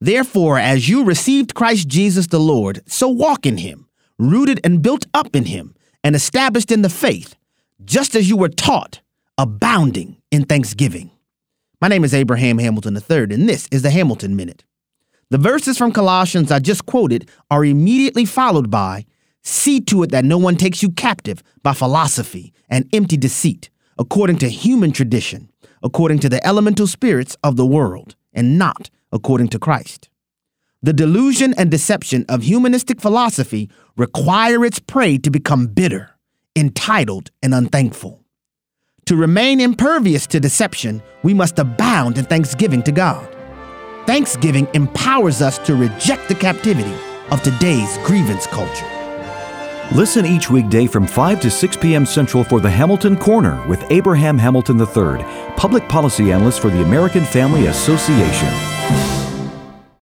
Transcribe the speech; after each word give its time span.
Therefore, 0.00 0.58
as 0.58 0.88
you 0.88 1.04
received 1.04 1.54
Christ 1.54 1.88
Jesus 1.88 2.28
the 2.28 2.38
Lord, 2.38 2.82
so 2.86 3.08
walk 3.08 3.44
in 3.46 3.58
him, 3.58 3.88
rooted 4.18 4.60
and 4.62 4.82
built 4.82 5.06
up 5.12 5.34
in 5.34 5.46
him, 5.46 5.74
and 6.04 6.14
established 6.14 6.70
in 6.70 6.82
the 6.82 6.88
faith, 6.88 7.34
just 7.84 8.14
as 8.14 8.28
you 8.28 8.36
were 8.36 8.48
taught, 8.48 9.00
abounding 9.36 10.16
in 10.30 10.44
thanksgiving. 10.44 11.10
My 11.80 11.88
name 11.88 12.04
is 12.04 12.14
Abraham 12.14 12.58
Hamilton 12.58 12.96
III, 12.96 13.34
and 13.34 13.48
this 13.48 13.66
is 13.72 13.82
the 13.82 13.90
Hamilton 13.90 14.36
Minute. 14.36 14.64
The 15.30 15.38
verses 15.38 15.76
from 15.76 15.92
Colossians 15.92 16.52
I 16.52 16.60
just 16.60 16.86
quoted 16.86 17.28
are 17.50 17.64
immediately 17.64 18.24
followed 18.24 18.70
by 18.70 19.04
See 19.42 19.80
to 19.82 20.02
it 20.02 20.10
that 20.10 20.24
no 20.24 20.38
one 20.38 20.56
takes 20.56 20.82
you 20.82 20.90
captive 20.90 21.42
by 21.62 21.72
philosophy 21.72 22.52
and 22.68 22.88
empty 22.92 23.16
deceit, 23.16 23.70
according 23.98 24.36
to 24.38 24.48
human 24.48 24.92
tradition, 24.92 25.50
according 25.82 26.18
to 26.20 26.28
the 26.28 26.44
elemental 26.46 26.86
spirits 26.86 27.36
of 27.42 27.56
the 27.56 27.66
world, 27.66 28.14
and 28.32 28.58
not 28.58 28.90
according 29.12 29.48
to 29.48 29.58
Christ. 29.58 30.08
The 30.80 30.92
delusion 30.92 31.54
and 31.58 31.70
deception 31.70 32.24
of 32.28 32.42
humanistic 32.42 33.00
philosophy 33.00 33.68
require 33.96 34.64
its 34.64 34.78
prey 34.78 35.18
to 35.18 35.30
become 35.30 35.66
bitter, 35.66 36.10
entitled, 36.54 37.30
and 37.42 37.52
unthankful. 37.52 38.22
To 39.06 39.16
remain 39.16 39.58
impervious 39.58 40.26
to 40.28 40.38
deception, 40.38 41.02
we 41.22 41.34
must 41.34 41.58
abound 41.58 42.18
in 42.18 42.26
thanksgiving 42.26 42.82
to 42.82 42.92
God. 42.92 43.26
Thanksgiving 44.06 44.68
empowers 44.74 45.42
us 45.42 45.58
to 45.66 45.74
reject 45.74 46.28
the 46.28 46.34
captivity 46.34 46.94
of 47.30 47.42
today's 47.42 47.98
grievance 48.04 48.46
culture. 48.46 48.86
Listen 49.92 50.26
each 50.26 50.48
weekday 50.48 50.86
from 50.86 51.06
5 51.06 51.40
to 51.40 51.50
6 51.50 51.76
p.m. 51.78 52.06
Central 52.06 52.44
for 52.44 52.60
the 52.60 52.70
Hamilton 52.70 53.16
Corner 53.16 53.66
with 53.66 53.82
Abraham 53.90 54.38
Hamilton 54.38 54.78
III, 54.78 55.24
public 55.56 55.88
policy 55.88 56.30
analyst 56.30 56.60
for 56.60 56.70
the 56.70 56.82
American 56.82 57.24
Family 57.24 57.66
Association. 57.66 58.77